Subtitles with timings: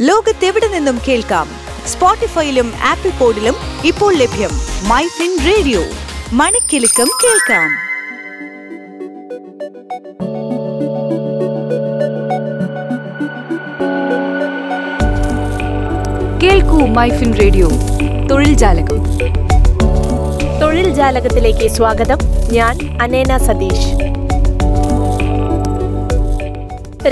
[0.00, 1.48] ലോകത്തെവിടെ നിന്നും കേൾക്കാം?
[1.86, 3.54] സ്പോട്ടിഫൈയിലും ആപ്പിൾ പോഡിലും
[3.84, 4.50] ഇപ്പോൾ ലഭ്യം
[4.88, 5.80] മൈ ഫിൻ റേഡിയോ.
[6.32, 7.70] മണിക്കെലക്കം കേൾക്കാം.
[16.42, 17.70] കേൾക്കൂ മൈഫിൻ റേഡിയോ.
[18.30, 19.18] തൊഴിൽ ജാലകം.
[20.60, 22.18] തൊഴിൽ ജാലകത്തിലേക്ക് സ്വാഗതം.
[22.52, 24.08] ഞാൻ അനേന സതീഷ്.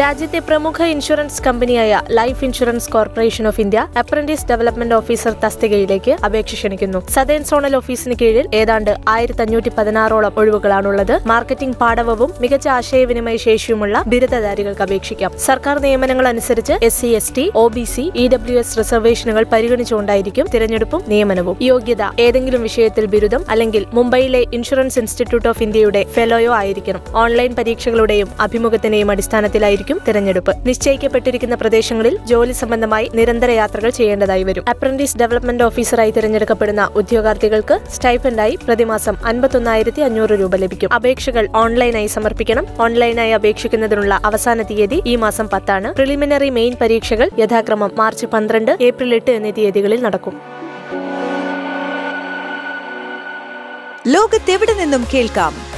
[0.00, 7.00] രാജ്യത്തെ പ്രമുഖ ഇൻഷുറൻസ് കമ്പനിയായ life insurance corporation of India apprentice development officer തസ്തികയിലേക്ക് അപേക്ഷ ക്ഷണിക്കുന്നു.
[7.14, 11.14] സദേൺ സോണൽ ഓഫീസിന് കീഴിൽ ഏതാണ്ട് ആയിരത്തി അഞ്ഞൂറ്റി പതിനാറോളം ഒഴിവുകളാണുള്ളത്.
[11.32, 15.32] മാർക്കറ്റിംഗ് പാടവവും മികച്ച ആശയവിനിമയ ശേഷിയുമുള്ള ബിരുദധാരികൾക്ക് അപേക്ഷിക്കാം.
[15.46, 20.48] സർക്കാർ നിയമനങ്ങൾ അനുസരിച്ച് S C S T O B C E W S റിസർവേഷനുകൾ പരിഗണിച്ചുകൊണ്ടായിരിക്കും
[20.56, 21.56] തിരഞ്ഞെടുപ്പും നിയമനവും.
[21.70, 27.02] യോഗ്യത ഏതെങ്കിലും വിഷയത്തിൽ ബിരുദം അല്ലെങ്കിൽ മുംബൈയിലെ ഇൻഷുറൻസ് ഇൻസ്റ്റിറ്റ്യൂട്ട് ഓഫ് ഇന്ത്യയുടെ ഫെലോയോ ആയിരിക്കണം.
[27.24, 30.52] ഓൺലൈൻ പരീക്ഷകളുടെയും അഭിമുഖത്തിന്റെയും അടിസ്ഥാനത്തിലായിരിക്കും തിരഞ്ഞെടുപ്പ്.
[30.66, 34.64] നിശ്ചയിക്കപ്പെട്ടിരിക്കുന്ന പ്രദേശങ്ങളിൽ ജോലി സംബന്ധമായി നിരന്തര യാത്രകൾ ചെയ്യേണ്ടതായി വരും.
[34.70, 40.92] അപ്രന്റീസ് ഡെവലപ്മെന്റ് ഓഫീസറായി തിരഞ്ഞെടുക്കപ്പെടുന്ന ഉദ്യോഗാർത്ഥികൾക്ക് സ്റ്റൈഫൻഡായി പ്രതിമാസം അൻപത്തൊന്നായിരത്തി അഞ്ഞൂറ് രൂപ ലഭിക്കും.
[40.92, 42.66] അപേക്ഷകൾ ഓൺലൈനായി സമർപ്പിക്കണം.
[42.80, 45.94] ഓൺലൈനായി അപേക്ഷിക്കുന്നതിനുള്ള അവസാന തീയതി ഈ മാസം പത്താണ്.
[45.94, 50.40] പ്രിലിമിനറി മെയിൻ പരീക്ഷകൾ യഥാക്രമം മാർച്ച് പന്ത്രണ്ട് ഏപ്രിൽ എട്ട് എന്നീ തീയതികളിൽ നടക്കും.
[54.08, 55.75] ലോകത്തെവിടെ നിന്നും കേൾക്കാം?